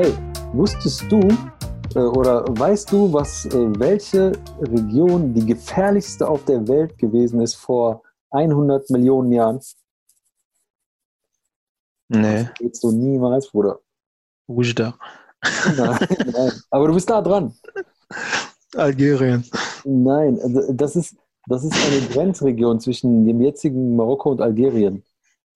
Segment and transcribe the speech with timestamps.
[0.00, 0.14] Hey,
[0.52, 1.18] wusstest du
[1.96, 4.30] äh, oder weißt du, was äh, welche
[4.60, 9.60] Region die gefährlichste auf der Welt gewesen ist vor 100 Millionen Jahren?
[12.06, 12.44] Nee.
[12.44, 13.80] Das geht so niemals, Bruder.
[14.46, 14.96] Ujda.
[15.76, 15.98] Nein,
[16.32, 16.52] nein.
[16.70, 17.52] Aber du bist da dran.
[18.76, 19.44] Algerien.
[19.82, 21.16] Nein, also das ist,
[21.48, 25.02] das ist eine Grenzregion zwischen dem jetzigen Marokko und Algerien.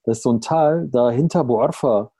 [0.02, 2.11] Das ist so ein Tal, da hinter Boarfa,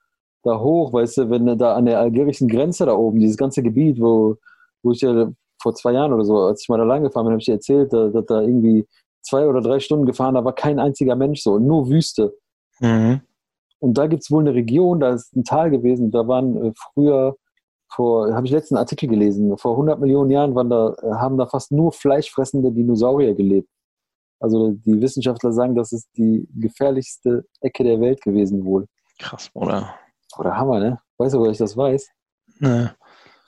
[0.42, 3.62] da hoch, weißt du, wenn du da an der algerischen Grenze da oben, dieses ganze
[3.62, 4.36] Gebiet, wo,
[4.82, 7.32] wo ich ja vor zwei Jahren oder so, als ich mal da lang gefahren bin,
[7.32, 8.86] habe ich dir erzählt, dass da, da irgendwie
[9.22, 12.36] zwei oder drei Stunden gefahren, da war kein einziger Mensch so, nur Wüste.
[12.80, 13.20] Mhm.
[13.78, 16.72] Und da gibt es wohl eine Region, da ist ein Tal gewesen, da waren äh,
[16.76, 17.36] früher,
[17.88, 21.46] vor, habe ich letzten Artikel gelesen, vor 100 Millionen Jahren waren da, äh, haben da
[21.46, 23.68] fast nur fleischfressende Dinosaurier gelebt.
[24.40, 28.86] Also die Wissenschaftler sagen, das ist die gefährlichste Ecke der Welt gewesen wohl.
[29.18, 29.94] Krass, oder?
[30.38, 30.98] Oder Hammer, ne?
[31.18, 32.10] Weißt du, woher ich das weiß?
[32.58, 32.88] Nee.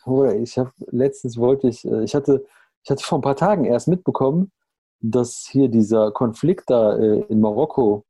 [0.06, 2.44] Oder ich habe letztens wollte ich, äh, ich hatte,
[2.82, 4.52] ich hatte vor ein paar Tagen erst mitbekommen,
[5.00, 8.04] dass hier dieser Konflikt da äh, in Marokko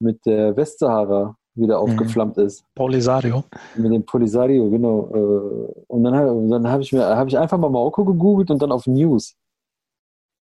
[0.00, 2.64] mit der Westsahara wieder aufgeflammt ist.
[2.74, 3.44] Polisario.
[3.76, 5.10] Mit dem Polisario, genau.
[5.12, 8.72] äh, Und dann, dann habe ich mir, habe ich einfach mal Marokko gegoogelt und dann
[8.72, 9.36] auf News.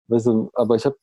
[0.09, 0.97] Weißt du, aber ich habe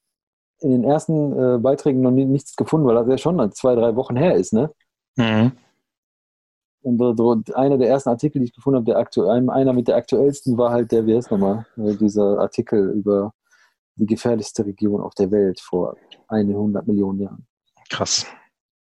[0.62, 4.18] in den ersten Beiträgen noch nie, nichts gefunden, weil das ja schon zwei, drei Wochen
[4.18, 4.72] her ist, ne?
[5.16, 5.54] Mhm.
[6.82, 9.98] Und einer der ersten Artikel, die ich gefunden habe, der aktu ein- einer mit der
[9.98, 13.34] aktuellsten war halt der, wie heißt nochmal, äh, dieser Artikel über
[13.96, 15.96] die gefährlichste Region auf der Welt vor
[16.30, 17.46] 100 Millionen Jahren.
[17.90, 18.26] Krass.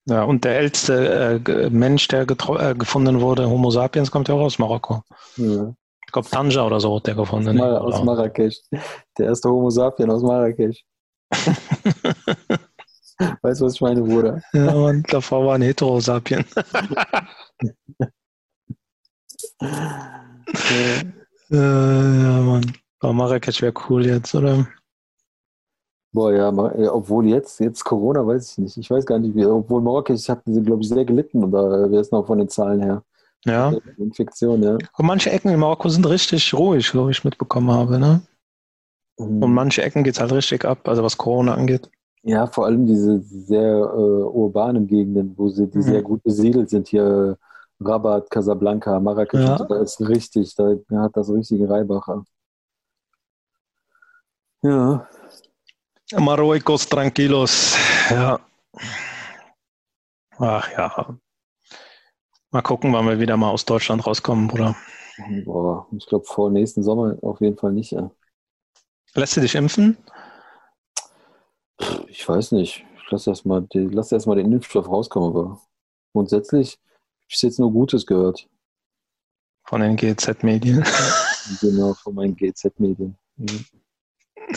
[0.06, 4.42] Ja, und der älteste äh, Mensch, der äh, gefunden wurde, Homo sapiens, kommt ja auch
[4.42, 5.02] aus Marokko.
[5.38, 5.74] Ja.
[6.06, 7.56] Ich glaube, Tanja oder so hat der gefunden.
[7.56, 8.60] Mal aus Marrakesch.
[9.18, 10.84] Der erste Homo sapien aus Marrakesch.
[13.42, 14.42] weißt du, was ich meine, Bruder?
[14.54, 16.46] ja, und davor war ein Heterosapien.
[19.62, 21.02] Ja.
[21.52, 22.74] Äh, ja, Mann.
[23.00, 24.68] Aber Marrakesch wäre cool jetzt, oder?
[26.14, 26.50] Boah, ja,
[26.94, 28.78] obwohl jetzt, jetzt Corona, weiß ich nicht.
[28.78, 32.12] Ich weiß gar nicht, wie, obwohl Marrakesch hat, glaube ich, sehr gelitten, oder wer ist
[32.12, 33.04] noch von den Zahlen her?
[33.46, 33.74] Ja.
[33.98, 34.74] Infektion, ja.
[34.74, 38.22] Und manche Ecken in Marokko sind richtig ruhig, so wie ich mitbekommen habe, ne?
[39.18, 39.42] Mhm.
[39.44, 41.90] Und manche Ecken geht's halt richtig ab, also was Corona angeht.
[42.24, 45.84] Ja, vor allem diese sehr äh, urbanen Gegenden, wo sie, die Mhm.
[45.84, 49.56] sehr gut besiedelt sind, hier äh, Rabat, Casablanca, Marrakesch, Ja.
[49.58, 52.24] da ist richtig, da hat das richtige Reibacher.
[54.64, 55.08] Ja,
[56.20, 57.76] Marruecos tranquilos.
[58.12, 58.40] Ja.
[60.38, 61.18] Ach ja.
[62.52, 64.76] Mal gucken, wann wir wieder mal aus Deutschland rauskommen, Bruder.
[65.46, 67.92] boah, ich glaube vor nächsten Sommer auf jeden Fall nicht.
[67.92, 68.12] Ja.
[69.16, 69.98] Lässt du dich impfen?
[72.12, 75.62] Ich weiß nicht, ich lasse erst mal, die- lass erst mal den Impfstoff rauskommen, aber
[76.14, 78.48] grundsätzlich habe ich jetzt nur Gutes gehört.
[79.64, 80.84] Von den GZ-Medien.
[81.62, 83.18] Genau, von meinen GZ-Medien.
[83.38, 83.66] Mhm.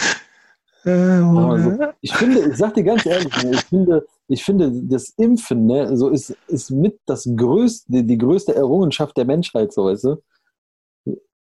[0.86, 5.08] Äh, Also, ich finde, ich sag dir ganz ehrlich, ne, ich finde, ich finde, das
[5.16, 10.04] Impfen, ne, so ist, ist mit das größte, die größte Errungenschaft der Menschheit, so weißt
[10.04, 10.22] du.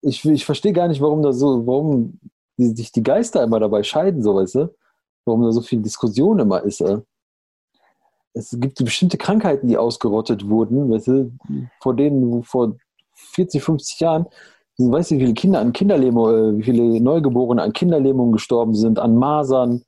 [0.00, 2.18] Ich, ich verstehe gar nicht, warum da so, warum
[2.56, 4.74] die, sich die Geister immer dabei scheiden, so weißt du.
[5.28, 6.80] Warum da so viel Diskussion immer ist.
[6.80, 6.98] Äh.
[8.34, 11.32] Es gibt bestimmte Krankheiten, die ausgerottet wurden, weißt du,
[11.80, 12.76] vor denen vor
[13.14, 14.26] 40, 50 Jahren
[14.78, 18.98] weißt du, wie viele Kinder an Kinderlähmung, äh, wie viele Neugeborene an Kinderlähmung gestorben sind,
[18.98, 19.82] an Masern,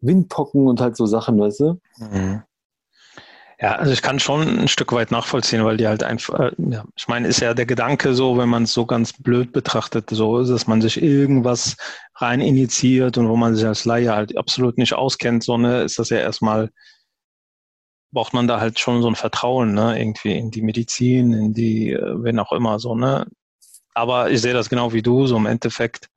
[0.00, 1.80] Windpocken und halt so Sachen, weißt du?
[1.98, 2.42] Mhm.
[3.58, 6.84] Ja, also ich kann schon ein Stück weit nachvollziehen, weil die halt einfach, äh, ja,
[6.94, 10.40] ich meine, ist ja der Gedanke so, wenn man es so ganz blöd betrachtet, so
[10.40, 11.76] ist, dass man sich irgendwas
[12.16, 15.98] rein initiiert und wo man sich als Laie halt absolut nicht auskennt, so ne, ist
[15.98, 16.70] das ja erstmal,
[18.12, 21.92] braucht man da halt schon so ein Vertrauen, ne, irgendwie in die Medizin, in die,
[21.92, 23.26] äh, wen auch immer, so, ne.
[23.94, 26.10] Aber ich sehe das genau wie du, so im Endeffekt.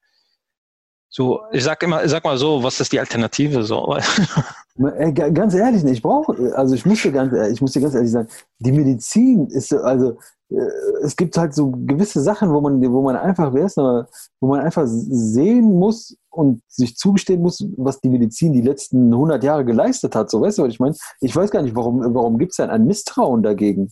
[1.11, 3.97] So, ich sag immer, sag mal so, was ist die Alternative so?
[4.77, 8.11] Ga- ganz ehrlich, ich brauche, also ich muss dir ganz, ich muss dir ganz ehrlich
[8.11, 8.27] sagen,
[8.59, 10.17] die Medizin ist, so- also
[10.51, 10.55] äh,
[11.03, 14.61] es gibt halt so gewisse Sachen, wo man, wo man einfach, wer ist wo man
[14.61, 20.15] einfach sehen muss und sich zugestehen muss, was die Medizin die letzten 100 Jahre geleistet
[20.15, 20.29] hat.
[20.29, 20.95] So, weißt du, was ich meine?
[21.21, 23.91] Ich weiß gar nicht, warum, warum gibt es denn ein Misstrauen dagegen?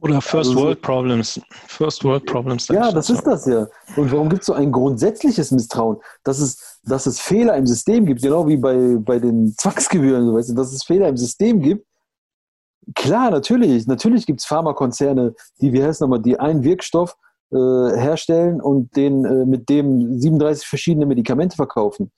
[0.00, 1.40] Oder First Also so- World Problems.
[1.66, 2.68] First World Problems.
[2.68, 3.66] Ja, das ist das ja.
[3.96, 8.04] Und warum gibt es so ein grundsätzliches Misstrauen, dass es, dass es Fehler im System
[8.04, 11.60] gibt, genau wie bei, bei den Zwangsgebühren, so, weißt du, dass es Fehler im System
[11.60, 11.86] gibt.
[12.94, 13.86] Klar, natürlich.
[13.86, 17.16] Natürlich gibt es Pharmakonzerne, die, wie heißt nochmal, die einen Wirkstoff
[17.50, 22.12] äh, herstellen und den äh, mit dem 37 verschiedene Medikamente verkaufen.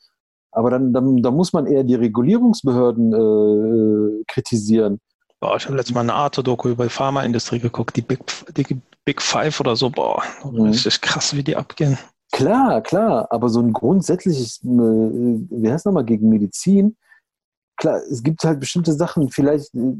[0.50, 5.00] Aber dann, dann, dann muss man eher die Regulierungsbehörden äh, kritisieren.
[5.40, 8.20] Boah, ich habe letztes Mal eine Arte-Doku über die Pharmaindustrie geguckt, die Big,
[8.56, 9.90] die Big Five oder so.
[9.90, 10.62] Boah, mhm.
[10.62, 11.96] richtig krass, wie die abgehen.
[12.32, 16.96] Klar, klar, aber so ein grundsätzliches, äh, wie heißt nochmal, gegen Medizin,
[17.76, 19.94] klar, es gibt halt bestimmte Sachen, vielleicht, äh,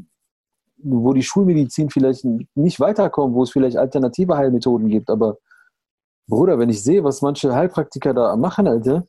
[0.77, 2.25] wo die Schulmedizin vielleicht
[2.55, 5.37] nicht weiterkommt, wo es vielleicht alternative Heilmethoden gibt, aber
[6.27, 9.05] Bruder, wenn ich sehe, was manche Heilpraktiker da machen, Alter.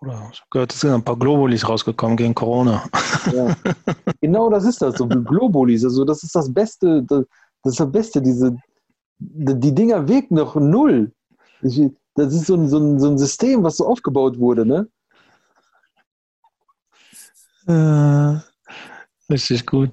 [0.00, 2.84] Oder ich habe gehört, es sind ein paar Globulis rausgekommen gegen Corona.
[3.32, 3.56] Ja.
[4.20, 7.24] genau das ist das, so Globulis, also das ist das Beste, das,
[7.62, 8.56] das ist das Beste, diese,
[9.18, 11.12] die Dinger wirken noch null.
[11.62, 11.80] Ich,
[12.14, 14.88] das ist so ein, so, ein, so ein System, was so aufgebaut wurde, ne?
[17.66, 18.38] Äh,
[19.32, 19.90] richtig gut.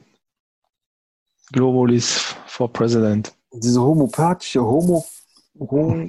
[1.52, 3.34] Globalis for President.
[3.52, 5.06] Diese homopathische, Homo,
[5.60, 6.08] Homo,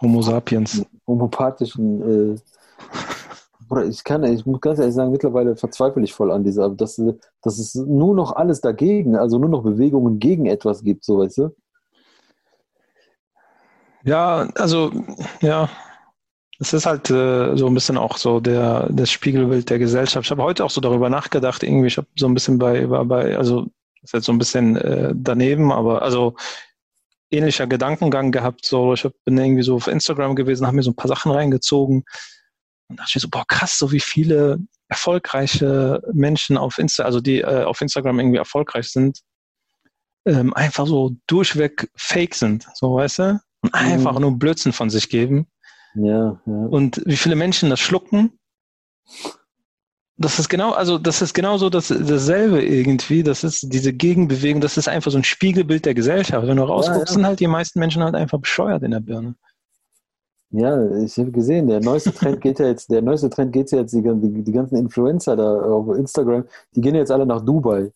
[0.00, 0.84] Homo sapiens.
[1.06, 6.70] Homopathischen, äh, ich kann, ich muss ganz ehrlich sagen, mittlerweile verzweifle ich voll an dieser,
[6.70, 7.00] dass,
[7.42, 11.38] dass es nur noch alles dagegen, also nur noch Bewegungen gegen etwas gibt, so weißt
[11.38, 11.56] du?
[14.02, 14.90] Ja, also,
[15.40, 15.68] ja,
[16.58, 20.26] es ist halt äh, so ein bisschen auch so der, das Spiegelbild der Gesellschaft.
[20.26, 23.36] Ich habe heute auch so darüber nachgedacht, irgendwie, ich habe so ein bisschen bei, bei
[23.36, 23.66] also
[24.02, 26.34] ist jetzt so ein bisschen äh, daneben, aber also
[27.30, 28.64] ähnlicher Gedankengang gehabt.
[28.64, 32.04] So, ich bin irgendwie so auf Instagram gewesen, habe mir so ein paar Sachen reingezogen
[32.88, 37.40] und dachte mir so, boah, krass, so wie viele erfolgreiche Menschen auf Insta, also die
[37.40, 39.20] äh, auf Instagram irgendwie erfolgreich sind,
[40.26, 43.40] ähm, einfach so durchweg fake sind, so weißt du?
[43.62, 44.20] und einfach mhm.
[44.20, 45.46] nur Blödsinn von sich geben.
[45.94, 46.52] Ja, ja.
[46.52, 48.38] Und wie viele Menschen das schlucken.
[50.22, 53.22] Das ist genau, also das ist genauso das, dasselbe irgendwie.
[53.22, 56.46] Das ist diese Gegenbewegung, das ist einfach so ein Spiegelbild der Gesellschaft.
[56.46, 57.12] Wenn du rausguckst, ja, ja.
[57.12, 59.34] sind halt die meisten Menschen halt einfach bescheuert in der Birne.
[60.50, 63.78] Ja, ich habe gesehen, der neueste Trend geht ja jetzt, der neueste Trend geht ja
[63.78, 66.44] jetzt, die, die, die ganzen Influencer da auf Instagram,
[66.74, 67.90] die gehen jetzt alle nach Dubai.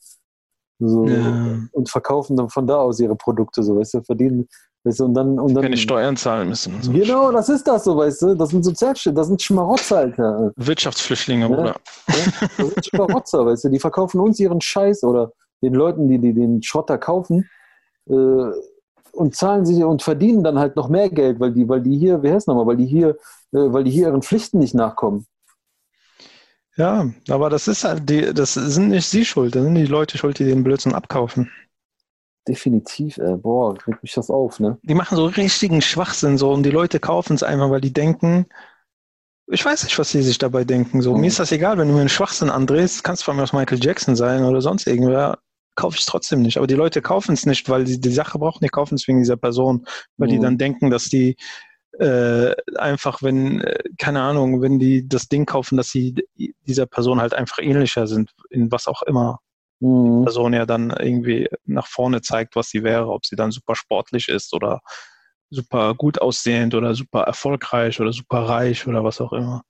[0.81, 1.59] So, ja.
[1.73, 4.49] und verkaufen dann von da aus ihre Produkte, so, weißt du, verdienen
[4.85, 6.75] Weißt du, und dann, und dann, Keine Steuern zahlen müssen.
[6.83, 6.93] So.
[6.93, 8.35] Genau, das ist das so, weißt du.
[8.35, 10.53] Das sind Sozialstellen, das sind Schmarotzer, Alter.
[10.57, 11.57] Wirtschaftsflüchtlinge, ja?
[11.57, 11.77] Bruder.
[12.09, 12.15] Ja?
[12.59, 13.69] Das sind Schmarotzer, weißt du.
[13.71, 15.33] Die verkaufen uns ihren Scheiß oder
[15.63, 17.49] den Leuten, die, die den Schrotter kaufen
[18.11, 18.13] äh,
[19.13, 22.23] und zahlen sich und verdienen dann halt noch mehr Geld, weil die, weil die hier,
[22.23, 23.17] wie heißt nochmal, weil die hier,
[23.53, 25.25] äh, weil die hier ihren Pflichten nicht nachkommen.
[26.77, 30.19] Ja, aber das ist halt, die, das sind nicht sie schuld, das sind die Leute
[30.19, 31.51] schuld, die den Blödsinn abkaufen.
[32.47, 33.37] Definitiv, ey.
[33.37, 34.79] boah, kriegt mich das auf, ne?
[34.83, 38.47] Die machen so richtigen Schwachsinn so und die Leute kaufen es einfach, weil die denken,
[39.47, 41.01] ich weiß nicht, was sie sich dabei denken.
[41.01, 41.21] So, mhm.
[41.21, 43.83] mir ist das egal, wenn du mir einen Schwachsinn andrehst, kannst von mir aus Michael
[43.83, 45.39] Jackson sein oder sonst irgendwer,
[45.77, 46.57] kaufe ich es trotzdem nicht.
[46.57, 49.19] Aber die Leute kaufen es nicht, weil sie die Sache brauchen, die kaufen es wegen
[49.19, 49.87] dieser Person,
[50.17, 50.33] weil mhm.
[50.33, 51.37] die dann denken, dass die
[51.99, 56.15] äh, einfach, wenn, äh, keine Ahnung, wenn die das Ding kaufen, dass sie
[56.67, 59.39] dieser Person halt einfach ähnlicher sind, in was auch immer
[59.81, 60.21] mhm.
[60.21, 63.75] die Person ja dann irgendwie nach vorne zeigt, was sie wäre, ob sie dann super
[63.77, 64.81] sportlich ist oder
[65.51, 69.63] super gut aussehend oder super erfolgreich oder super reich oder was auch immer.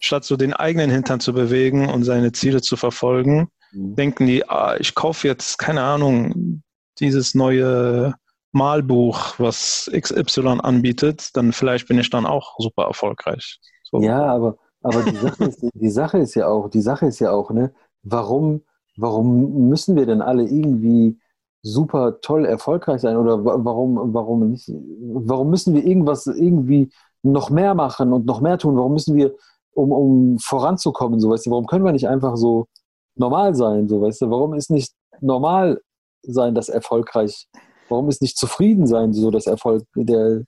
[0.00, 3.96] Statt so den eigenen Hintern zu bewegen und seine Ziele zu verfolgen, mhm.
[3.96, 6.62] denken die, ah, ich kaufe jetzt, keine Ahnung,
[7.00, 8.14] dieses neue
[8.52, 13.58] Malbuch, was XY anbietet, dann vielleicht bin ich dann auch super erfolgreich.
[13.84, 14.00] So.
[14.00, 17.30] Ja, aber, aber die, Sache ist, die Sache ist ja auch, die Sache ist ja
[17.30, 18.62] auch, ne, warum
[18.98, 21.18] warum müssen wir denn alle irgendwie
[21.62, 26.90] super toll erfolgreich sein oder warum, warum nicht, warum müssen wir irgendwas irgendwie
[27.22, 28.76] noch mehr machen und noch mehr tun?
[28.76, 29.34] Warum müssen wir,
[29.74, 32.66] um, um voranzukommen, so weißt du, warum können wir nicht einfach so
[33.14, 35.80] normal sein, so weißt du, warum ist nicht normal
[36.22, 37.48] sein das erfolgreich?
[37.88, 40.42] Warum ist nicht zufrieden sein, so das Erfolg, der,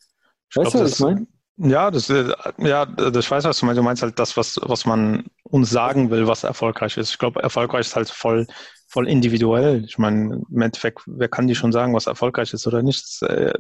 [0.55, 1.27] weißt du, was ich meine?
[1.63, 3.79] Ja, das, äh, ja, das weiß, was du meinst.
[3.79, 7.11] Du meinst halt das, was, was man uns sagen will, was erfolgreich ist.
[7.11, 8.47] Ich glaube, erfolgreich ist halt voll,
[8.89, 9.85] voll individuell.
[9.85, 13.05] Ich meine, im Endeffekt, wer kann dir schon sagen, was erfolgreich ist oder nicht?
[13.05, 13.53] Das, äh,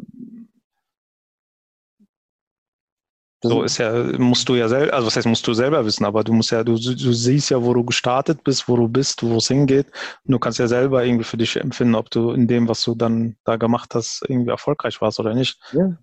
[3.43, 6.23] so ist ja, musst du ja selber, also was heißt, musst du selber wissen, aber
[6.25, 9.37] du musst ja, du, du siehst ja, wo du gestartet bist, wo du bist, wo
[9.37, 9.87] es hingeht.
[10.25, 12.95] Und du kannst ja selber irgendwie für dich empfinden, ob du in dem, was du
[12.95, 15.59] dann da gemacht hast, irgendwie erfolgreich warst oder nicht.
[15.73, 15.97] Ja.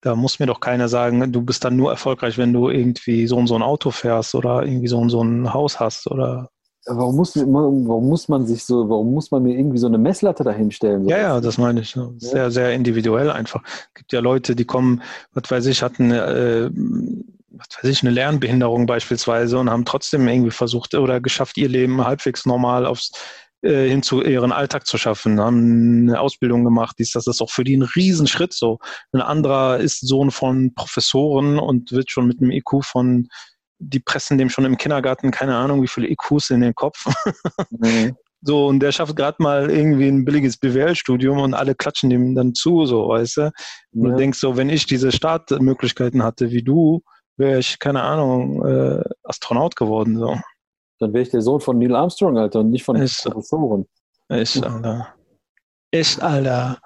[0.00, 3.36] Da muss mir doch keiner sagen, du bist dann nur erfolgreich, wenn du irgendwie so
[3.36, 6.50] und so ein Auto fährst oder irgendwie so und so ein Haus hast oder.
[6.86, 10.42] Warum muss, warum muss man sich so, warum muss man mir irgendwie so eine Messlatte
[10.42, 11.04] dahinstellen?
[11.04, 11.96] So ja, ja, das meine ich.
[12.16, 13.62] Sehr, sehr individuell einfach.
[13.64, 15.00] Es gibt ja Leute, die kommen,
[15.32, 16.70] was weiß ich, hatten, äh,
[17.50, 22.04] was weiß ich, eine Lernbehinderung beispielsweise und haben trotzdem irgendwie versucht oder geschafft, ihr Leben
[22.04, 23.12] halbwegs normal aufs
[23.62, 27.50] äh, hin zu ihren Alltag zu schaffen, haben eine Ausbildung gemacht, dies, das ist auch
[27.50, 28.80] für die ein Riesenschritt so.
[29.12, 33.28] Ein anderer ist Sohn von Professoren und wird schon mit einem IQ von
[33.82, 37.06] die pressen dem schon im Kindergarten, keine Ahnung, wie viele IQs in den Kopf.
[37.70, 38.16] Mhm.
[38.44, 42.54] So, und der schafft gerade mal irgendwie ein billiges BWL-Studium und alle klatschen dem dann
[42.54, 43.52] zu, so, weißt du?
[43.92, 44.10] Und ja.
[44.10, 47.02] du denkst so, wenn ich diese Startmöglichkeiten hatte wie du,
[47.36, 50.36] wäre ich, keine Ahnung, äh, Astronaut geworden, so.
[50.98, 53.86] Dann wäre ich der Sohn von Neil Armstrong, Alter, und nicht von Echt, Professoren.
[54.28, 55.14] Echt, Alter.
[55.92, 56.78] Echt, Alter.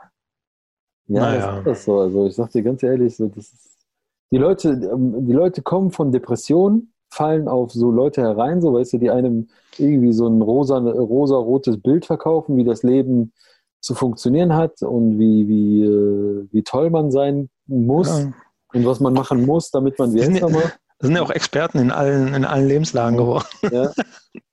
[1.08, 1.46] Ja, naja.
[1.46, 2.00] das ist das so.
[2.00, 3.75] Also ich sag dir ganz ehrlich, so, das ist,
[4.30, 8.94] die Leute, ähm, die Leute kommen von Depressionen, fallen auf so Leute herein, so weißt
[8.94, 13.32] du, die einem irgendwie so ein rosa, rosa-rotes Bild verkaufen, wie das Leben
[13.80, 18.32] zu funktionieren hat und wie, wie, äh, wie toll man sein muss ja.
[18.74, 20.18] und was man machen muss, damit man wie
[20.98, 23.46] Das sind ja auch Experten in allen, in allen Lebenslagen geworden.
[23.70, 23.92] Ja.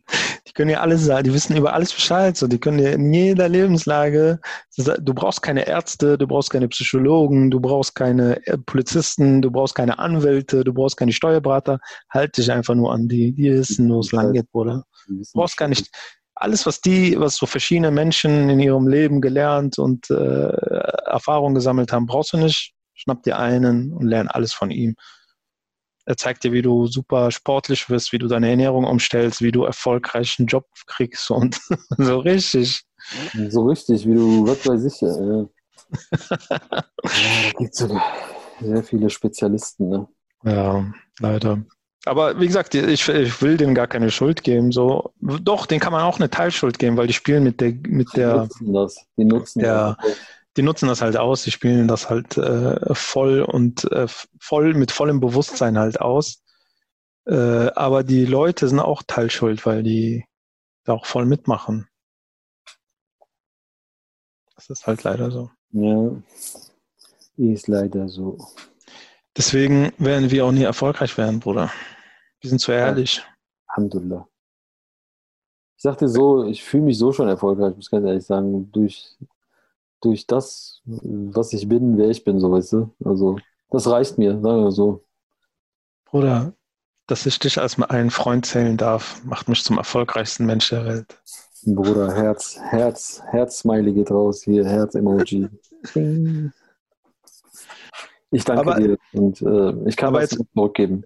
[0.54, 2.38] Die können ja alles sagen, die wissen über alles Bescheid.
[2.38, 4.40] So, die können dir in jeder Lebenslage,
[4.78, 9.74] du brauchst keine Ärzte, du brauchst keine Psychologen, du brauchst keine äh, Polizisten, du brauchst
[9.74, 11.80] keine Anwälte, du brauchst keine Steuerberater.
[12.12, 14.84] Halt dich einfach nur an die, die wissen, wo es lang geht, Bruder.
[15.08, 15.90] Du brauchst gar nicht
[16.36, 20.50] alles, was die, was so verschiedene Menschen in ihrem Leben gelernt und äh,
[21.06, 22.74] Erfahrungen gesammelt haben, brauchst du nicht.
[22.94, 24.96] Schnapp dir einen und lern alles von ihm.
[26.06, 29.64] Er zeigt dir, wie du super sportlich wirst, wie du deine Ernährung umstellst, wie du
[29.64, 31.60] erfolgreich einen Job kriegst und
[31.98, 32.84] so richtig.
[33.50, 35.02] So richtig, wie du, was weiß ich.
[35.02, 35.08] Äh,
[36.42, 36.84] ja,
[37.44, 37.88] da gibt es
[38.62, 39.90] sehr viele Spezialisten.
[39.90, 40.08] Ne?
[40.44, 40.86] Ja,
[41.20, 41.64] leider.
[42.06, 44.72] Aber wie gesagt, ich, ich, will denen gar keine Schuld geben.
[44.72, 48.10] So, doch, den kann man auch eine Teilschuld geben, weil die spielen mit der, mit
[48.16, 49.06] der, die nutzen das.
[49.18, 50.18] Die nutzen der, das
[50.58, 54.08] die nutzen das halt aus, die spielen das halt äh, voll und äh,
[54.40, 56.44] voll mit vollem Bewusstsein halt aus.
[57.26, 60.26] Äh, aber die Leute sind auch teilschuld, weil die
[60.84, 61.88] da auch voll mitmachen.
[64.56, 65.50] Das ist halt leider so.
[65.72, 66.12] Ja,
[67.38, 68.38] ist leider so.
[69.36, 71.72] Deswegen werden wir auch nie erfolgreich werden, Bruder.
[72.42, 73.18] Wir sind zu ehrlich.
[73.18, 73.24] Ja.
[73.68, 74.28] Alhamdulillah.
[75.78, 79.18] Ich sagte so, ich fühle mich so schon erfolgreich, muss ganz ehrlich sagen, durch
[80.04, 82.94] durch das, was ich bin, wer ich bin, so weißt du.
[83.04, 83.38] Also,
[83.70, 85.04] das reicht mir, sagen wir so.
[86.06, 86.54] Bruder,
[87.08, 91.22] dass ich dich als einen Freund zählen darf, macht mich zum erfolgreichsten Mensch der Welt.
[91.66, 95.50] Bruder, Herz, Herz, Herz-Smiley geht raus, hier, Herz-Emoji.
[98.32, 101.06] ich danke aber, dir und äh, ich kann was zurückgeben.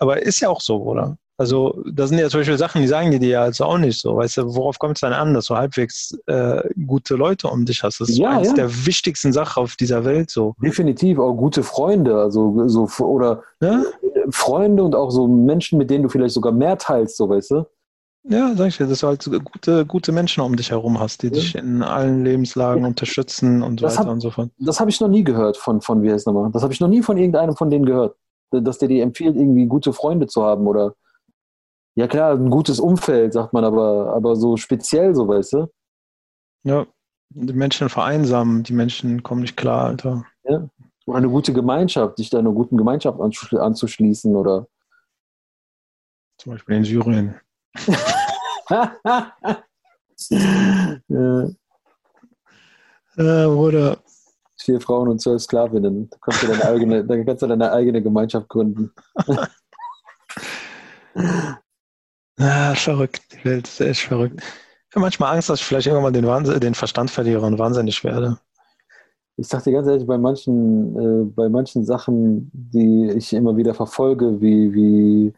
[0.00, 1.16] Aber ist ja auch so, Bruder.
[1.40, 3.98] Also, das sind ja zum Beispiel Sachen, die sagen die dir ja also auch nicht
[3.98, 4.14] so.
[4.14, 7.82] Weißt du, worauf kommt es dann an, dass du halbwegs äh, gute Leute um dich
[7.82, 7.98] hast?
[7.98, 8.54] Das ist ja, eines ja.
[8.56, 10.54] der wichtigsten Sachen auf dieser Welt so.
[10.62, 13.82] Definitiv, auch gute Freunde, also so oder ja?
[14.28, 17.66] Freunde und auch so Menschen, mit denen du vielleicht sogar mehr teilst, so weißt du?
[18.24, 21.28] Ja, sag ich dir, dass du halt gute, gute Menschen um dich herum hast, die
[21.28, 21.32] ja.
[21.32, 24.50] dich in allen Lebenslagen unterstützen und das weiter hab, und so fort.
[24.58, 26.50] Das habe ich noch nie gehört von, von wie heißt nochmal?
[26.52, 28.14] Das habe ich noch nie von irgendeinem von denen gehört.
[28.50, 30.94] Dass der dir empfiehlt, irgendwie gute Freunde zu haben oder
[31.94, 35.66] ja klar, ein gutes Umfeld, sagt man, aber, aber so speziell, so weißt du?
[36.64, 36.86] Ja,
[37.30, 40.24] die Menschen vereinsamen, die Menschen kommen nicht klar, Alter.
[40.44, 40.68] Ja.
[41.06, 44.66] Oder eine gute Gemeinschaft, dich da einer guten Gemeinschaft anzuschließen oder.
[46.38, 47.40] Zum Beispiel in Syrien.
[51.08, 51.48] ja.
[53.16, 53.98] Äh, Bruder.
[54.58, 56.08] Vier Frauen und zwölf Sklavinnen.
[56.10, 58.92] Da kannst du deine eigene, da kannst du deine eigene Gemeinschaft gründen.
[62.40, 63.22] Ja, verrückt.
[63.32, 64.40] Die Welt ist echt verrückt.
[64.88, 67.58] Ich habe manchmal Angst, dass ich vielleicht irgendwann mal den, Wahnsinn, den Verstand verliere und
[67.58, 68.38] wahnsinnig werde.
[69.36, 73.74] Ich sage dir ganz ehrlich, bei manchen, äh, bei manchen Sachen, die ich immer wieder
[73.74, 75.32] verfolge, wie, wie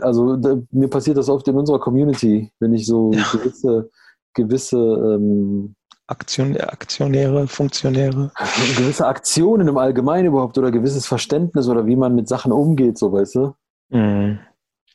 [0.00, 3.24] also da, mir passiert das oft in unserer Community, wenn ich so ja.
[3.32, 3.90] gewisse,
[4.34, 5.74] gewisse ähm,
[6.08, 8.32] Aktion, Aktionäre, Funktionäre.
[8.76, 13.12] Gewisse Aktionen im Allgemeinen überhaupt oder gewisses Verständnis oder wie man mit Sachen umgeht, so
[13.12, 13.54] weißt du.
[13.88, 14.38] Mhm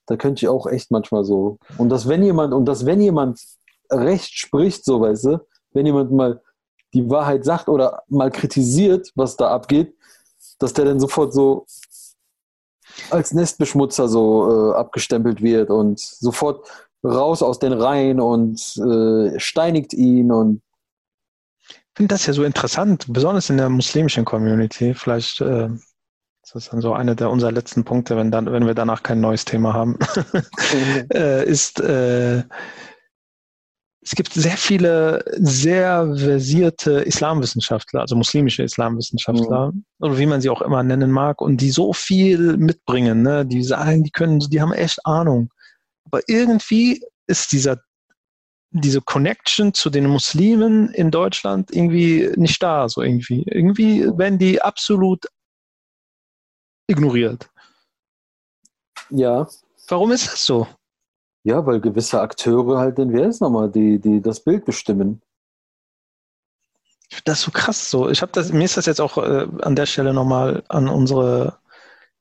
[0.06, 1.58] da könnte ich auch echt manchmal so.
[1.78, 3.40] Und dass wenn jemand, und dass wenn jemand
[3.90, 6.42] recht spricht, so weißt du, wenn jemand mal
[6.94, 9.96] die Wahrheit sagt oder mal kritisiert, was da abgeht,
[10.60, 11.66] dass der dann sofort so
[13.10, 16.68] als Nestbeschmutzer so äh, abgestempelt wird und sofort
[17.04, 20.62] raus aus den Reihen und äh, steinigt ihn und
[21.70, 24.94] ich finde das ja so interessant, besonders in der muslimischen Community.
[24.94, 25.68] Vielleicht äh,
[26.54, 29.20] das ist dann so einer der unserer letzten Punkte, wenn, dann, wenn wir danach kein
[29.20, 29.98] neues Thema haben,
[31.14, 32.44] äh, ist, äh,
[34.02, 39.84] es gibt sehr viele sehr versierte Islamwissenschaftler, also muslimische Islamwissenschaftler, mhm.
[40.00, 43.46] oder wie man sie auch immer nennen mag, und die so viel mitbringen, ne?
[43.46, 45.50] die sagen, die können, die haben echt Ahnung.
[46.06, 47.82] Aber irgendwie ist dieser
[48.72, 53.44] diese Connection zu den Muslimen in Deutschland irgendwie nicht da, so irgendwie.
[53.48, 55.26] Irgendwie werden die absolut
[56.88, 57.50] ignoriert.
[59.10, 59.48] Ja.
[59.88, 60.68] Warum ist das so?
[61.44, 65.22] Ja, weil gewisse Akteure halt den, ist nochmal, die, die das Bild bestimmen.
[67.24, 68.10] Das ist so krass so.
[68.10, 71.58] Ich habe das, mir ist das jetzt auch äh, an der Stelle nochmal an unsere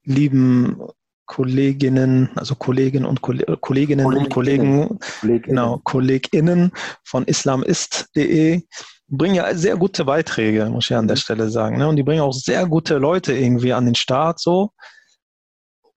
[0.05, 0.81] lieben
[1.27, 5.43] Kolleginnen, also Kolleginnen und Kolleginnen, Kolleginnen und Kollegen, Kolleginnen.
[5.43, 6.71] genau, KollegInnen
[7.03, 8.63] von islamist.de
[9.09, 11.21] bringen ja sehr gute Beiträge, muss ich an der mhm.
[11.21, 11.79] Stelle sagen.
[11.79, 11.89] Ne?
[11.89, 14.71] Und die bringen auch sehr gute Leute irgendwie an den Start so.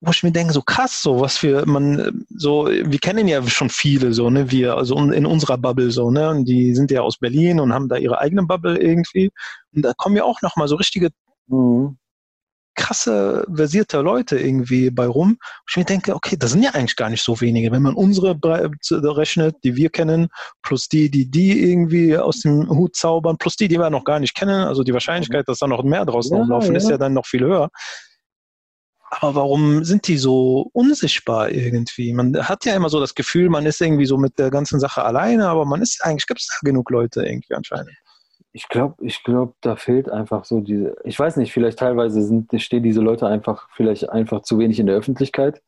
[0.02, 3.68] Wo ich mir denke, so krass, so was für man, so, wir kennen ja schon
[3.68, 7.18] viele, so, ne, wir, also in unserer Bubble, so, ne, und die sind ja aus
[7.18, 9.30] Berlin und haben da ihre eigene Bubble irgendwie.
[9.74, 11.10] Und da kommen ja auch nochmal so richtige
[11.48, 11.99] mhm
[12.74, 15.38] krasse, versierte Leute irgendwie bei rum.
[15.68, 17.70] ich mir denke, okay, das sind ja eigentlich gar nicht so wenige.
[17.72, 20.28] Wenn man unsere rechnet, die wir kennen,
[20.62, 24.20] plus die, die die irgendwie aus dem Hut zaubern, plus die, die wir noch gar
[24.20, 26.78] nicht kennen, also die Wahrscheinlichkeit, dass da noch mehr draußen ja, rumlaufen, ja.
[26.78, 27.70] ist ja dann noch viel höher.
[29.12, 32.12] Aber warum sind die so unsichtbar irgendwie?
[32.12, 35.02] Man hat ja immer so das Gefühl, man ist irgendwie so mit der ganzen Sache
[35.04, 37.90] alleine, aber man ist eigentlich, gibt es da genug Leute irgendwie anscheinend
[38.52, 42.50] ich glaube, ich glaube, da fehlt einfach so diese, ich weiß nicht, vielleicht teilweise sind,
[42.60, 45.62] stehen diese Leute einfach, vielleicht einfach zu wenig in der Öffentlichkeit.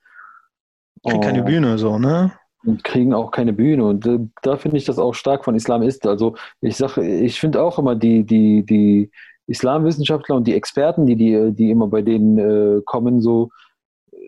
[1.05, 2.33] Kriegen oh, keine Bühne so, ne?
[2.65, 3.85] Und kriegen auch keine Bühne.
[3.85, 6.09] Und da, da finde ich das auch stark von Islamisten.
[6.09, 9.11] Also ich sage, ich finde auch immer die, die, die
[9.47, 13.51] Islamwissenschaftler und die Experten, die, die, die immer bei denen äh, kommen, so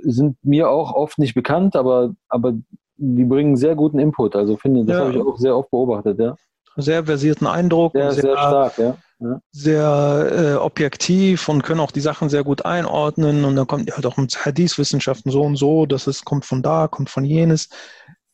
[0.02, 2.54] sind mir auch oft nicht bekannt, aber, aber
[2.96, 4.36] die bringen sehr guten Input.
[4.36, 5.04] Also finde, das ja.
[5.04, 6.36] habe ich auch sehr oft beobachtet, ja
[6.76, 7.92] sehr versierten Eindruck.
[7.92, 8.96] Sehr, sehr, sehr stark, ja.
[9.20, 9.40] ja.
[9.52, 13.44] Sehr äh, objektiv und können auch die Sachen sehr gut einordnen.
[13.44, 16.88] Und dann kommt halt auch mit Hadith-Wissenschaften so und so, dass es kommt von da,
[16.88, 17.68] kommt von jenes.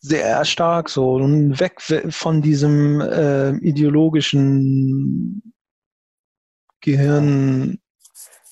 [0.02, 5.52] Sehr stark so und weg von diesem äh, ideologischen
[6.80, 7.78] Gehirn.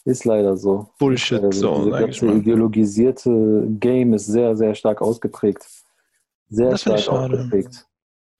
[0.04, 0.90] Ist leider so.
[0.98, 1.38] Bullshit.
[1.38, 5.66] Leider so, so ganze ideologisierte Game ist sehr, sehr stark ausgeprägt.
[6.50, 7.87] Sehr das stark ausgeprägt.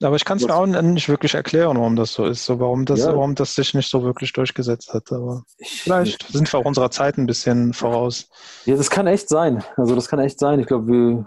[0.00, 2.84] Aber ich kann es mir auch nicht wirklich erklären, warum das so ist, so warum
[2.84, 3.16] das, ja.
[3.16, 5.10] warum das sich nicht so wirklich durchgesetzt hat.
[5.10, 8.28] Aber vielleicht sind wir auch unserer Zeit ein bisschen voraus.
[8.64, 9.64] Ja, das kann echt sein.
[9.76, 10.60] Also das kann echt sein.
[10.60, 11.26] Ich glaube,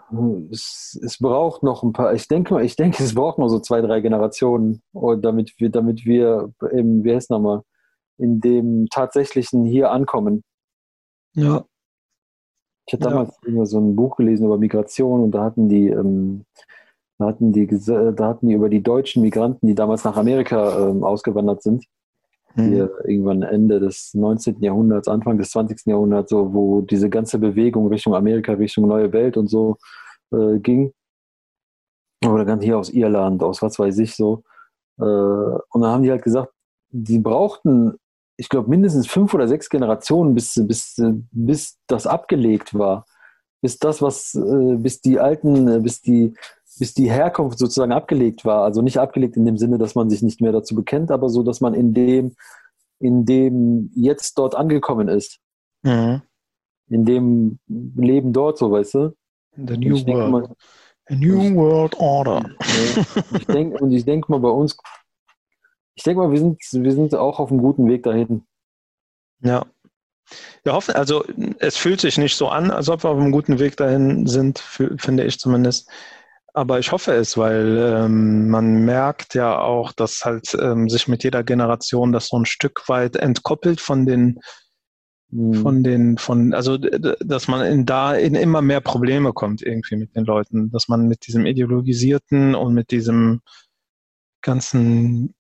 [0.51, 2.13] es, es braucht noch ein paar.
[2.13, 6.53] Ich denke, ich denke, es braucht noch so zwei, drei Generationen, damit wir, damit wir
[6.71, 7.63] im, wie heißt nochmal,
[8.17, 10.43] in dem tatsächlichen hier ankommen.
[11.33, 11.65] Ja.
[12.85, 13.65] Ich hatte damals ja.
[13.65, 16.45] so ein Buch gelesen über Migration und da hatten die ähm,
[17.21, 21.03] da hatten die, da hatten die über die deutschen Migranten, die damals nach Amerika ähm,
[21.03, 21.85] ausgewandert sind,
[22.55, 22.71] mhm.
[22.71, 22.77] die
[23.09, 24.61] irgendwann Ende des 19.
[24.61, 25.85] Jahrhunderts, Anfang des 20.
[25.85, 29.77] Jahrhunderts, so, wo diese ganze Bewegung Richtung Amerika, Richtung neue Welt und so
[30.31, 30.93] äh, ging.
[32.25, 34.43] Oder ganz hier aus Irland, aus was weiß ich so.
[34.99, 36.51] Äh, und dann haben die halt gesagt,
[36.89, 37.97] die brauchten,
[38.37, 43.05] ich glaube, mindestens fünf oder sechs Generationen, bis, bis, bis das abgelegt war.
[43.61, 46.33] Bis das, was, äh, bis die alten, bis die
[46.81, 48.63] bis die Herkunft sozusagen abgelegt war.
[48.63, 51.43] Also nicht abgelegt in dem Sinne, dass man sich nicht mehr dazu bekennt, aber so,
[51.43, 52.35] dass man in dem,
[52.97, 55.37] in dem jetzt dort angekommen ist.
[55.83, 56.23] Mhm.
[56.89, 59.15] In dem Leben dort, so weißt du.
[59.57, 60.31] The New World.
[60.31, 60.55] Mal,
[61.05, 62.49] A New World Order.
[63.37, 64.75] ich denk, und ich denke mal bei uns,
[65.93, 68.43] ich denke mal, wir sind, wir sind auch auf einem guten Weg dahin.
[69.43, 69.67] Ja.
[70.63, 71.23] Wir hoffen, also
[71.59, 74.57] es fühlt sich nicht so an, als ob wir auf einem guten Weg dahin sind,
[74.57, 75.87] finde ich zumindest.
[76.53, 81.23] Aber ich hoffe es, weil ähm, man merkt ja auch, dass halt ähm, sich mit
[81.23, 84.39] jeder Generation das so ein Stück weit entkoppelt von den
[85.29, 85.53] mhm.
[85.55, 90.15] von den von also dass man in da in immer mehr Probleme kommt irgendwie mit
[90.15, 93.41] den Leuten, dass man mit diesem ideologisierten und mit diesem
[94.41, 95.33] ganzen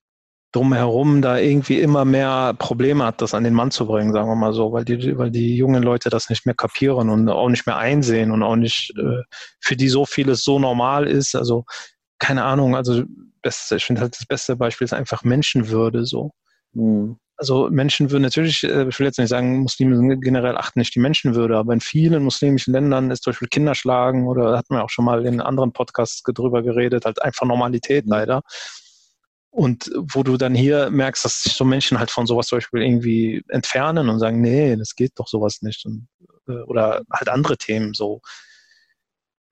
[0.51, 4.35] drumherum da irgendwie immer mehr Probleme hat, das an den Mann zu bringen, sagen wir
[4.35, 7.65] mal so, weil die, weil die jungen Leute das nicht mehr kapieren und auch nicht
[7.65, 9.21] mehr einsehen und auch nicht äh,
[9.59, 11.35] für die so vieles so normal ist.
[11.35, 11.63] Also
[12.19, 13.03] keine Ahnung, also
[13.41, 16.31] beste, ich finde halt das beste Beispiel ist einfach Menschenwürde so.
[16.73, 17.17] Mhm.
[17.37, 21.57] Also Menschenwürde, natürlich, äh, ich will jetzt nicht sagen, Muslime generell achten nicht die Menschenwürde,
[21.57, 25.25] aber in vielen muslimischen Ländern ist zum Beispiel Kinderschlagen oder hat man auch schon mal
[25.25, 28.11] in anderen Podcasts drüber geredet, halt einfach Normalität mhm.
[28.11, 28.41] leider.
[29.51, 32.81] Und wo du dann hier merkst, dass sich so Menschen halt von sowas zum Beispiel
[32.81, 35.85] irgendwie entfernen und sagen, nee, das geht doch sowas nicht.
[35.85, 36.07] Und,
[36.47, 38.21] äh, oder halt andere Themen so.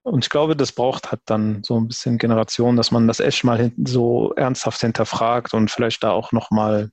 [0.03, 3.43] Und ich glaube, das braucht halt dann so ein bisschen Generation, dass man das echt
[3.43, 6.89] mal so ernsthaft hinterfragt und vielleicht da auch nochmal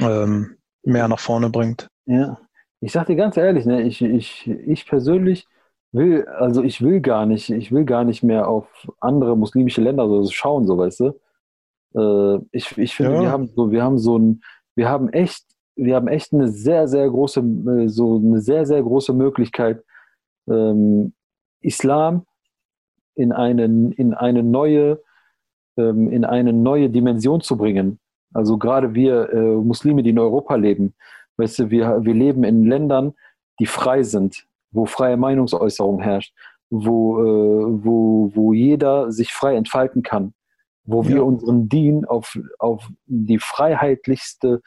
[0.00, 1.88] ähm, mehr nach vorne bringt.
[2.06, 2.38] Ja,
[2.80, 5.46] ich sag dir ganz ehrlich, ne, ich, ich, ich persönlich
[5.92, 8.66] will, also ich will gar nicht, ich will gar nicht mehr auf
[9.00, 11.20] andere muslimische Länder so schauen, so weißt du.
[11.96, 13.20] Äh, ich, ich finde, ja.
[13.22, 14.42] wir haben so, wir haben so ein,
[14.74, 15.44] wir haben echt,
[15.76, 19.82] wir haben echt eine sehr, sehr große, äh, so eine sehr, sehr große Möglichkeit,
[20.48, 21.12] ähm,
[21.60, 22.26] Islam
[23.14, 25.00] in, einen, in eine neue
[25.76, 27.98] ähm, in eine neue Dimension zu bringen.
[28.32, 30.94] Also gerade wir äh, Muslime, die in Europa leben,
[31.36, 33.14] weißt du, wir, wir leben in Ländern,
[33.58, 36.34] die frei sind, wo freie Meinungsäußerung herrscht,
[36.70, 40.34] wo, äh, wo, wo jeder sich frei entfalten kann,
[40.84, 41.08] wo ja.
[41.08, 44.60] wir unseren Dien auf, auf die freiheitlichste,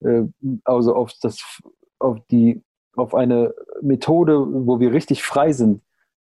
[0.00, 0.22] äh,
[0.64, 1.60] also auf das,
[1.98, 2.62] auf die,
[2.96, 5.82] auf eine Methode, wo wir richtig frei sind,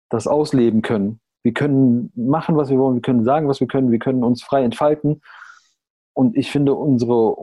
[0.09, 1.19] das ausleben können.
[1.43, 4.41] Wir können machen, was wir wollen, wir können sagen, was wir können, wir können uns
[4.43, 5.21] frei entfalten.
[6.13, 7.35] Und ich finde unsere,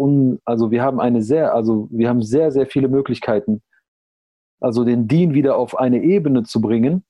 [0.45, 3.63] also wir haben eine sehr, also wir haben sehr, sehr viele Möglichkeiten,
[4.61, 7.05] also den Dien wieder auf eine Ebene zu bringen,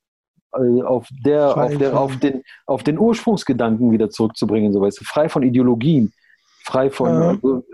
[0.52, 5.28] auf der, auf der, auf den, auf den Ursprungsgedanken wieder zurückzubringen, so weißt du, frei
[5.28, 6.12] von Ideologien,
[6.64, 7.28] frei von, ja.
[7.30, 7.64] also,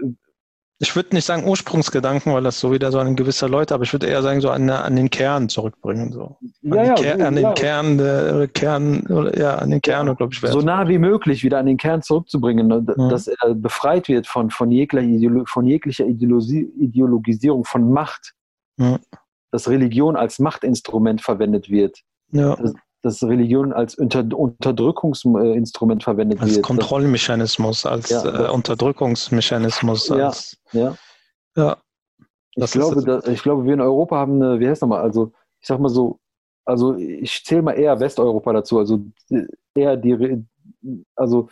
[0.81, 3.93] ich würde nicht sagen Ursprungsgedanken, weil das so wieder so ein gewisser Leute, aber ich
[3.93, 6.13] würde eher sagen, so an, an den Kern zurückbringen.
[6.13, 6.37] So.
[6.41, 7.53] An, ja, ja, Ker an den ja.
[7.53, 11.59] Kern, der Kern, oder, ja, an den Kern, glaube ich, So nah wie möglich wieder
[11.59, 17.65] an den Kern zurückzubringen, ne, dass er befreit wird von, von, jeglicher, von jeglicher Ideologisierung,
[17.65, 18.35] von Macht.
[19.51, 22.05] Dass Religion als Machtinstrument verwendet wird.
[22.31, 22.57] Ja.
[22.57, 26.59] Dass, dass Religion als Unter Unterdrückungsinstrument verwendet als wird.
[26.59, 30.11] Als Kontrollmechanismus, als ja, äh, Unterdrückungsmechanismus.
[30.11, 30.97] Als, ja, ja.
[31.57, 31.77] ja.
[32.55, 35.69] Ich glaube, da, ich glaube, wir in Europa haben eine, wie heißt nochmal, also ich
[35.69, 36.19] sag mal so,
[36.65, 39.01] also ich zähle mal eher Westeuropa dazu, also
[39.75, 40.45] eher die,
[41.15, 41.49] also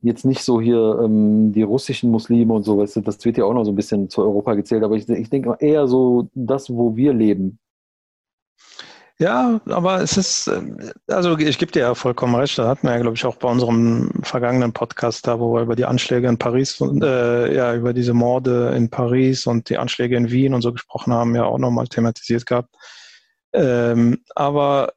[0.00, 3.44] jetzt nicht so hier ähm, die russischen Muslime und so, weißt du, das wird ja
[3.44, 6.70] auch noch so ein bisschen zu Europa gezählt, aber ich, ich denke eher so das,
[6.70, 7.58] wo wir leben.
[9.18, 12.94] Ja, aber es ist, äh, also ich gebe dir ja vollkommen recht, da hatten wir
[12.94, 16.36] ja, glaube ich, auch bei unserem vergangenen Podcast da, wo wir über die Anschläge in
[16.36, 20.70] Paris, äh, ja, über diese Morde in Paris und die Anschläge in Wien und so
[20.70, 22.74] gesprochen haben, ja auch nochmal thematisiert gehabt.
[23.54, 24.92] Ähm, aber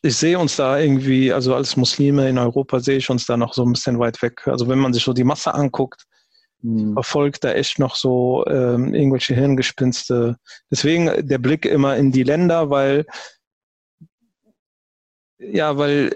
[0.00, 3.52] ich sehe uns da irgendwie, also als Muslime in Europa sehe ich uns da noch
[3.52, 4.48] so ein bisschen weit weg.
[4.48, 6.06] Also wenn man sich so die Masse anguckt,
[6.62, 6.94] mhm.
[6.94, 10.36] verfolgt da echt noch so ähm, irgendwelche Hirngespinste.
[10.70, 13.04] Deswegen der Blick immer in die Länder, weil
[15.38, 16.14] ja, weil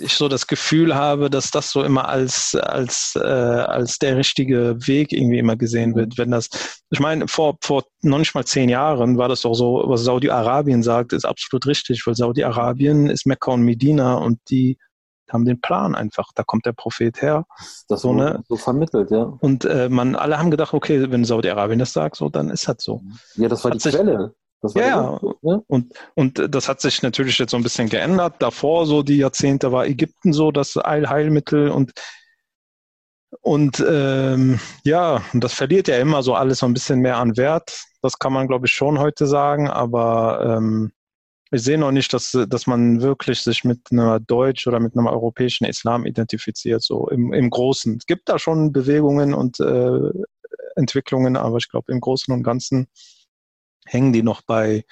[0.00, 4.76] ich so das Gefühl habe, dass das so immer als als äh, als der richtige
[4.86, 6.18] Weg irgendwie immer gesehen wird.
[6.18, 6.48] Wenn das,
[6.90, 10.82] ich meine, vor vor noch nicht mal zehn Jahren war das doch so, was Saudi-Arabien
[10.82, 14.78] sagt, ist absolut richtig, weil Saudi-Arabien ist Mekka und Medina und die
[15.32, 16.30] haben den Plan einfach.
[16.34, 17.46] Da kommt der Prophet her.
[17.88, 18.42] Das so, ne?
[18.48, 19.22] so vermittelt, ja.
[19.40, 22.76] Und äh, man, alle haben gedacht, okay, wenn Saudi-Arabien das sagt, so, dann ist das
[22.80, 23.02] so.
[23.34, 24.34] Ja, das war hat die sich, Quelle.
[24.74, 25.62] Ja, ja.
[25.68, 28.36] Und, und das hat sich natürlich jetzt so ein bisschen geändert.
[28.40, 31.92] Davor, so die Jahrzehnte, war Ägypten so das Allheilmittel und
[33.42, 37.84] und ähm, ja, das verliert ja immer so alles so ein bisschen mehr an Wert.
[38.02, 39.68] Das kann man, glaube ich, schon heute sagen.
[39.68, 40.92] Aber ähm,
[41.52, 45.06] ich sehe noch nicht, dass, dass man wirklich sich mit einer deutsch oder mit einem
[45.06, 47.96] europäischen Islam identifiziert, so im, im Großen.
[47.96, 50.10] Es gibt da schon Bewegungen und äh,
[50.74, 52.88] Entwicklungen, aber ich glaube, im Großen und Ganzen
[53.86, 54.84] hängen die noch bei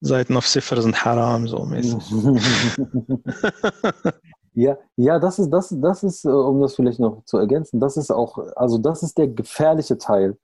[0.00, 2.10] Seiten auf Sifr sind Haram, so mäßig.
[4.54, 7.96] ja, ja, das ist, das, das ist, äh, um das vielleicht noch zu ergänzen, das
[7.96, 10.36] ist auch, also das ist der gefährliche Teil,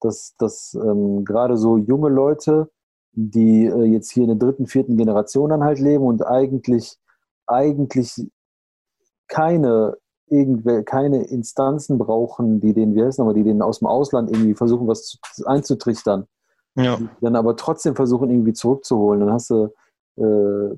[0.00, 2.70] dass, dass ähm, gerade so junge Leute
[3.14, 6.96] die äh, jetzt hier in der dritten, vierten Generation dann halt leben und eigentlich,
[7.46, 8.26] eigentlich
[9.28, 9.96] keine,
[10.28, 14.54] irgendwel keine Instanzen brauchen, die den, wie heißt nochmal, die denen aus dem Ausland irgendwie
[14.54, 16.26] versuchen, was zu, einzutrichtern.
[16.76, 16.98] Ja.
[17.20, 19.20] Dann aber trotzdem versuchen, irgendwie zurückzuholen.
[19.20, 19.72] Dann hast du
[20.16, 20.76] äh,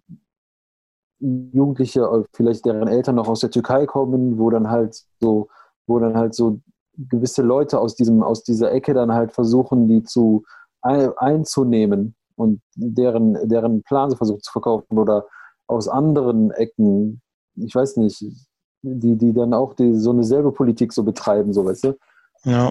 [1.20, 5.48] Jugendliche, äh, vielleicht deren Eltern noch aus der Türkei kommen, wo dann halt so,
[5.86, 6.60] wo dann halt so
[6.98, 10.44] gewisse Leute aus diesem, aus dieser Ecke dann halt versuchen, die zu
[10.82, 15.26] einzunehmen und deren, deren Plan so versucht zu verkaufen oder
[15.66, 17.20] aus anderen Ecken,
[17.56, 18.22] ich weiß nicht,
[18.82, 21.98] die, die dann auch die, so eine selbe Politik so betreiben, so weißt du?
[22.44, 22.70] Ja.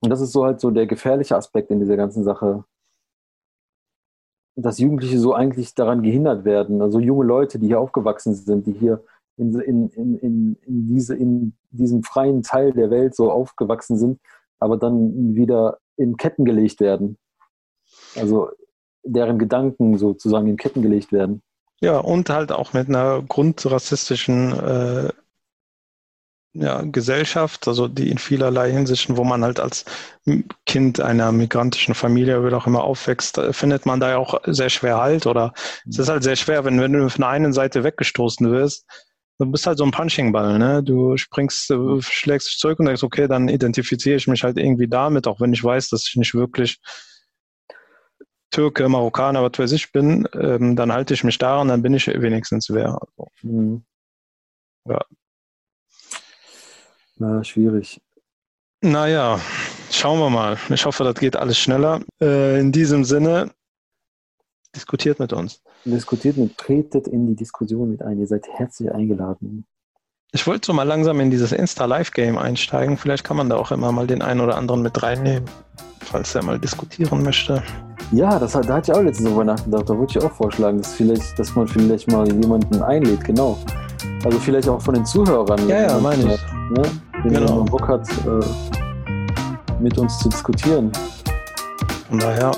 [0.00, 2.64] Und das ist so halt so der gefährliche Aspekt in dieser ganzen Sache.
[4.56, 8.72] Dass Jugendliche so eigentlich daran gehindert werden, also junge Leute, die hier aufgewachsen sind, die
[8.72, 9.02] hier
[9.36, 14.20] in, in, in, in, in, diese, in diesem freien Teil der Welt so aufgewachsen sind,
[14.60, 17.18] aber dann wieder in Ketten gelegt werden.
[18.16, 18.50] Also
[19.04, 21.42] deren Gedanken sozusagen in Ketten gelegt werden.
[21.80, 25.08] Ja, und halt auch mit einer grundrassistischen äh,
[26.54, 29.84] ja, Gesellschaft, also die in vielerlei Hinsichten, wo man halt als
[30.66, 34.70] Kind einer migrantischen Familie oder auch immer aufwächst, äh, findet man da ja auch sehr
[34.70, 35.52] schwer halt oder
[35.88, 38.86] es ist halt sehr schwer, wenn, wenn du von der einen Seite weggestoßen wirst,
[39.38, 40.82] du bist halt so ein Punchingball, ne?
[40.82, 44.88] Du springst, du schlägst dich zurück und denkst, okay, dann identifiziere ich mich halt irgendwie
[44.88, 46.78] damit, auch wenn ich weiß, dass ich nicht wirklich
[48.54, 52.06] Türke, Marokkaner, was weiß ich bin, ähm, dann halte ich mich daran, dann bin ich
[52.06, 52.90] wenigstens wer.
[53.00, 53.84] Also, Mhm.
[54.88, 55.00] ja.
[57.16, 58.00] Ja, schwierig.
[58.80, 59.40] Naja,
[59.90, 60.56] schauen wir mal.
[60.68, 62.00] Ich hoffe, das geht alles schneller.
[62.20, 63.50] Äh, in diesem Sinne,
[64.76, 65.60] diskutiert mit uns.
[65.84, 68.20] Diskutiert mit, tretet in die Diskussion mit ein.
[68.20, 69.66] Ihr seid herzlich eingeladen.
[70.32, 72.96] Ich wollte so mal langsam in dieses Insta-Live-Game einsteigen.
[72.98, 75.44] Vielleicht kann man da auch immer mal den einen oder anderen mit reinnehmen,
[76.00, 77.62] falls er mal diskutieren möchte.
[78.10, 79.88] Ja, das, hat- da hatte ich auch letztens drüber nachgedacht.
[79.88, 83.58] Da würde ich auch vorschlagen, dass, vielleicht, dass man vielleicht mal jemanden einlädt, genau.
[84.24, 85.68] Also vielleicht auch von den Zuhörern.
[85.68, 86.40] Ja, ja, meine ich.
[86.76, 86.82] Ne?
[87.22, 87.46] Wenn Genau.
[87.52, 90.90] jemand Bock hat, äh, mit uns zu diskutieren.
[92.08, 92.50] Von daher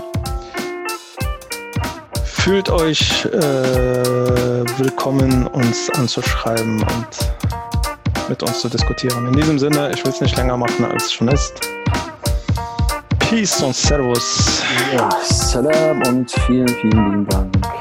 [2.24, 7.35] fühlt euch äh, willkommen, uns anzuschreiben und
[8.28, 9.26] mit uns zu diskutieren.
[9.28, 11.60] In diesem Sinne, ich will es nicht länger machen, als es schon ist.
[13.18, 14.62] Peace und Servus.
[14.94, 17.75] Ja, Salam und vielen, vielen lieben Dank.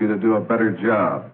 [0.00, 1.32] You to do a better job.